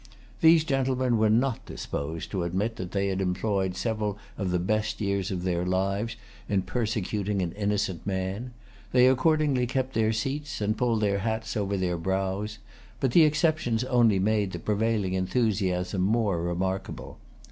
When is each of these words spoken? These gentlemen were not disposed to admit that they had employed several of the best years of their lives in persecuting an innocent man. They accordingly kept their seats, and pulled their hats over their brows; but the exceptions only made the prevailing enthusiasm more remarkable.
These 0.39 0.63
gentlemen 0.63 1.19
were 1.19 1.29
not 1.29 1.63
disposed 1.67 2.31
to 2.31 2.41
admit 2.41 2.77
that 2.77 2.89
they 2.91 3.09
had 3.09 3.21
employed 3.21 3.75
several 3.75 4.17
of 4.35 4.49
the 4.49 4.57
best 4.57 4.99
years 4.99 5.29
of 5.29 5.43
their 5.43 5.63
lives 5.63 6.15
in 6.49 6.63
persecuting 6.63 7.39
an 7.43 7.51
innocent 7.51 8.07
man. 8.07 8.51
They 8.93 9.07
accordingly 9.07 9.67
kept 9.67 9.93
their 9.93 10.11
seats, 10.11 10.59
and 10.59 10.75
pulled 10.75 11.01
their 11.01 11.19
hats 11.19 11.55
over 11.55 11.77
their 11.77 11.99
brows; 11.99 12.57
but 12.99 13.11
the 13.11 13.25
exceptions 13.25 13.83
only 13.83 14.17
made 14.17 14.53
the 14.53 14.57
prevailing 14.59 15.13
enthusiasm 15.13 16.01
more 16.01 16.41
remarkable. 16.41 17.19